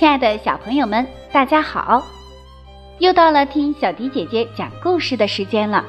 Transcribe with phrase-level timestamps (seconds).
[0.00, 2.02] 亲爱的小朋友们，大家好！
[3.00, 5.84] 又到了听小迪姐姐讲故事的时间了。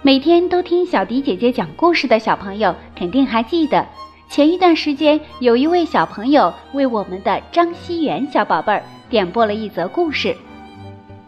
[0.00, 3.84] 每天都听小迪姐姐讲故事的小朋友，肯定还记得
[4.30, 10.32] 前一段时间有一位小朋友为我们的张熙元小宝贝儿点播了一则故事。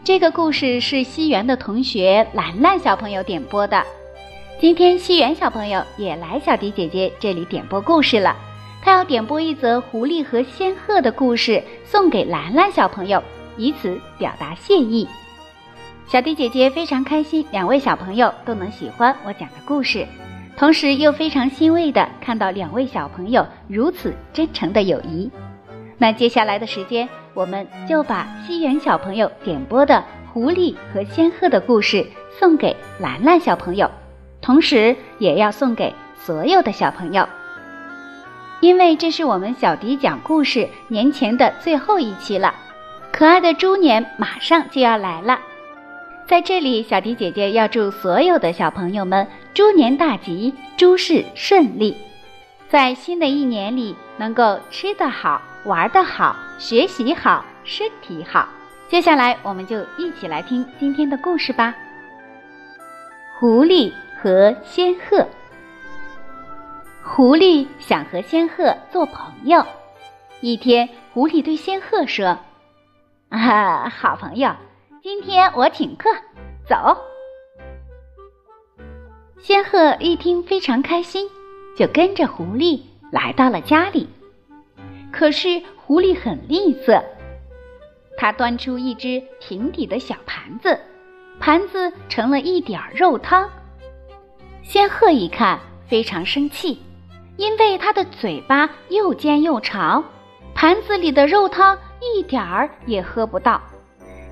[0.05, 3.83] 这个故事是西园的同学兰兰小朋友点播的。
[4.57, 8.33] 今天西园小朋友也来小迪姐姐这里点播故事了。
[8.81, 13.23] 他要点播一则狐狸和仙鹤的故事，送给兰兰小朋友，
[13.55, 15.07] 以此表达谢意。
[16.07, 20.05] 小迪姐姐非常开心，两位小朋友都能喜欢我讲的故事，
[20.57, 25.29] 同时又非常欣慰的看到两位小朋友如此真诚的友谊。
[25.97, 30.03] 那接下来的时间，我们就把西园小朋友点播的
[30.33, 32.03] 狐狸和仙鹤的故事
[32.39, 33.89] 送给兰兰小朋友，
[34.41, 37.29] 同时也要送给所有的小朋友。
[38.61, 42.53] 因为这是我们小迪讲故事年前的最后一期了，
[43.11, 45.39] 可爱的猪年马上就要来了，
[46.27, 51.97] 在这里，小迪姐姐要祝所有的小朋友们猪年大吉，诸事顺利，
[52.69, 58.47] 在新的一年里能够吃得好，玩得好，学习好，身体好。
[58.87, 61.73] 接下来，我们就一起来听今天的故事吧。
[63.39, 65.27] 狐狸和仙鹤。
[67.03, 69.65] 狐狸想和仙鹤做朋友。
[70.39, 72.37] 一天，狐狸对仙鹤说
[73.29, 74.51] ：“啊，好朋友，
[75.01, 76.09] 今天我请客，
[76.67, 76.97] 走。”
[79.41, 81.27] 仙鹤一听非常开心，
[81.75, 84.07] 就跟着狐狸来到了家里。
[85.11, 87.03] 可是狐狸很吝啬，
[88.15, 90.79] 他端出一只平底的小盘子，
[91.39, 93.49] 盘子盛了一点肉汤。
[94.61, 96.79] 仙鹤一看，非常生气。
[97.37, 100.03] 因为它的嘴巴又尖又长，
[100.53, 103.61] 盘子里的肉汤一点儿也喝不到。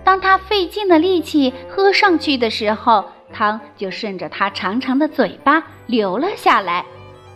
[0.03, 6.83] 当他费尽了力气喝上去的时候，汤就顺着它长长的嘴巴流了下来。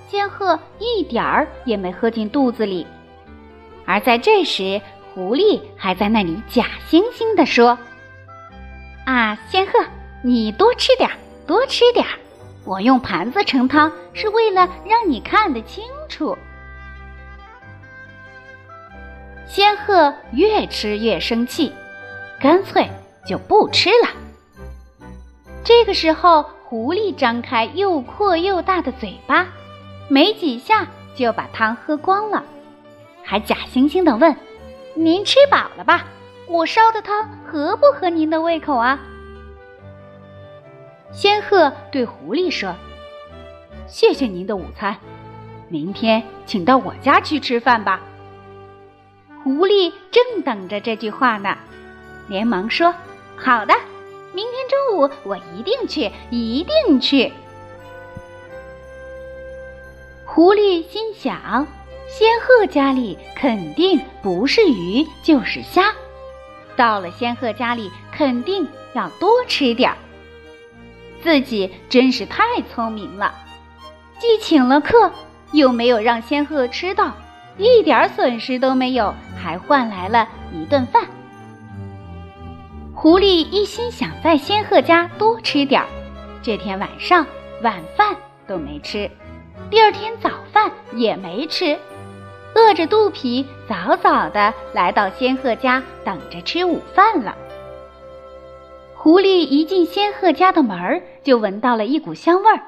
[0.08, 2.86] 仙鹤一点儿也没喝进肚子里。
[3.86, 4.82] 而在这时，
[5.14, 7.78] 狐狸还在那里假惺惺地说
[9.06, 9.74] ：“啊，仙鹤，
[10.24, 11.16] 你多吃点儿，
[11.46, 12.12] 多吃点儿。”
[12.66, 16.38] 我用盘子盛汤是为了让你看得清楚。
[19.48, 21.72] 仙鹤越吃越生气，
[22.40, 22.90] 干脆
[23.28, 24.10] 就不吃了。
[25.64, 29.48] 这个时候，狐狸张开又阔又大的嘴巴，
[30.10, 32.44] 没几下就把汤喝光了，
[33.24, 34.36] 还假惺惺的问
[34.96, 36.06] ：“您吃饱了吧？
[36.48, 39.00] 我烧的汤合不合您的胃口啊？”
[41.14, 42.76] 仙鹤对狐狸说
[43.88, 44.98] ：“谢谢您的午餐，
[45.70, 48.02] 明天请到我家去吃饭吧。”
[49.44, 51.56] 狐狸正等着这句话呢，
[52.28, 52.94] 连忙说
[53.38, 53.76] ：“好的，
[54.34, 57.32] 明天中午我一定去，一定去。”
[60.26, 61.68] 狐狸心想
[62.10, 65.94] ：“仙鹤家里肯定不是鱼就是虾，
[66.76, 69.98] 到了仙鹤家里肯定要多吃点儿。”
[71.24, 73.34] 自己真是太聪明了，
[74.20, 75.10] 既请了客，
[75.54, 77.14] 又没有让仙鹤吃到，
[77.58, 81.06] 一点损失都没有，还换来了一顿饭。
[82.94, 85.88] 狐狸一心想在仙鹤家多吃点儿，
[86.42, 87.26] 这天晚上
[87.62, 89.10] 晚饭都没吃，
[89.70, 91.80] 第二天早饭也没吃，
[92.54, 97.36] 饿着肚皮，早早的来到仙鹤家等着吃午饭了。
[99.04, 102.64] 狐狸一进仙鹤家的门儿，就闻到了一股香味儿。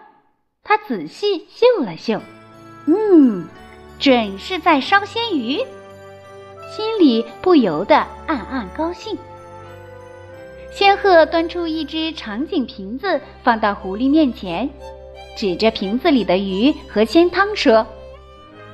[0.66, 2.20] 他仔细嗅了嗅，
[2.88, 3.48] 嗯，
[3.98, 5.60] 准是在烧鲜鱼，
[6.76, 7.96] 心里不由得
[8.28, 9.18] 暗暗高兴。
[10.74, 14.70] 仙鹤端出一只长颈瓶子，放到狐狸面前，
[15.38, 17.88] 指着瓶子里的鱼和鲜汤说：“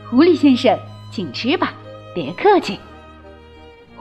[0.09, 0.75] 狐狸先生，
[1.11, 1.75] 请吃吧，
[2.15, 2.79] 别客气。”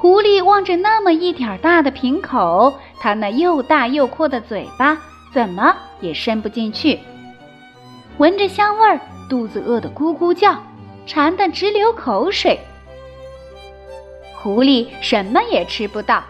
[0.00, 4.96] 狐狸望着那么一点大的瓶口，它那又大又阔的嘴巴
[5.30, 6.98] 怎么也伸不进去。
[8.16, 8.98] 闻着香味儿，
[9.28, 10.56] 肚子饿得咕咕叫，
[11.06, 12.58] 馋得直流口水。
[14.32, 16.24] 狐狸什么也吃不到，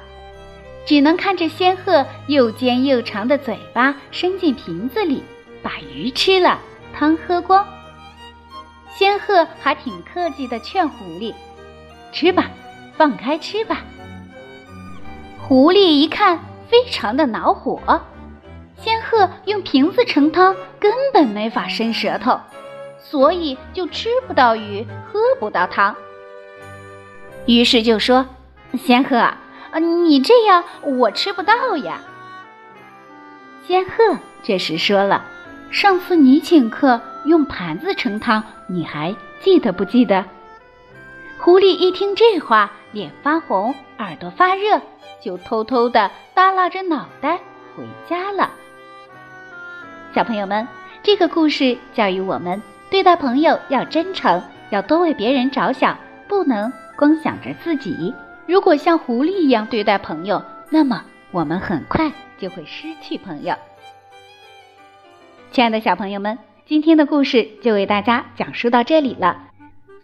[0.85, 5.23] 只能看着仙鹤又尖又长的嘴巴伸进瓶子里，
[5.63, 6.59] 把鱼吃了，
[6.93, 7.65] 汤喝光。
[8.93, 11.33] 仙鹤还挺客气的劝狐狸
[12.11, 12.51] ：“吃吧。”
[13.01, 13.81] 放开吃吧。
[15.39, 16.39] 狐狸一看，
[16.69, 17.81] 非常的恼火。
[18.77, 22.39] 仙鹤用瓶子盛汤，根本没法伸舌头，
[22.99, 25.97] 所以就吃不到鱼，喝不到汤。
[27.47, 28.27] 于是就说
[28.77, 29.39] ：“仙鹤啊，
[29.79, 32.03] 你这样我吃不到呀。”
[33.67, 35.25] 仙鹤这时说了
[35.73, 40.23] ：“上次你请客用盘子盛汤，你还记得不记得？”
[41.41, 44.81] 狐狸一听这话，脸发红，耳朵发热，
[45.21, 47.39] 就偷偷的耷拉着脑袋
[47.77, 48.51] 回家了。
[50.13, 50.67] 小朋友们，
[51.03, 52.61] 这个故事教育我们，
[52.91, 55.97] 对待朋友要真诚，要多为别人着想，
[56.27, 58.13] 不能光想着自己。
[58.47, 63.55] 如果像狐狸一样对待朋友，那么我们很快就会失去朋友。
[65.53, 69.50] 亲爱的小朋友们，今天的故事就为大家讲述到这里了。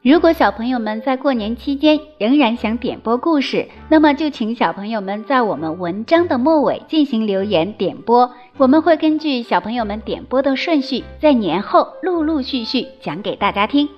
[0.08, 13.88] 如果小朋友们在过年期间仍然想点播故事，那么就请小朋友们在我们文章的末尾进行留言点播，我们会根据小朋友们点播的顺序，在年后陆陆续续讲给大家听。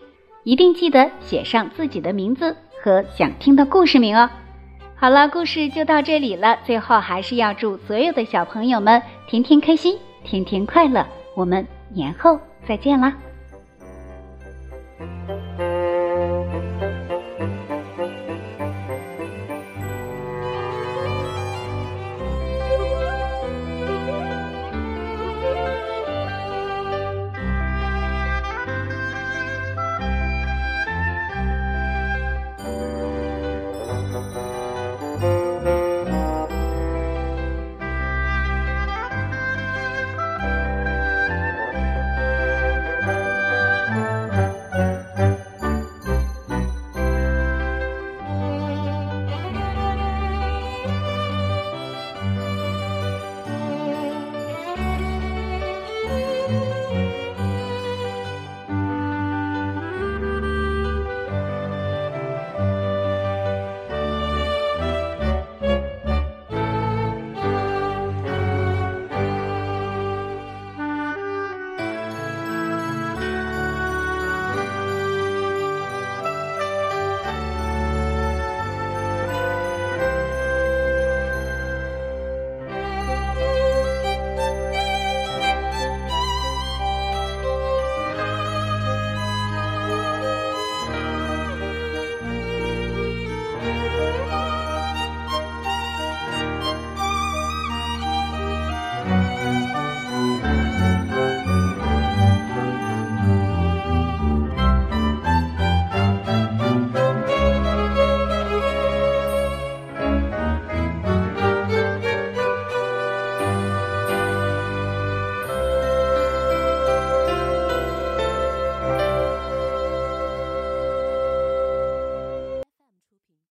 [0.45, 4.31] 一定记得写上自己的名字和想听的故事名哦。
[4.97, 6.59] 好了，故事就到这里了。
[6.65, 11.07] 最后还是要祝所有的小朋友们天天开心，天天快乐。
[11.37, 13.15] 我们年后再见啦！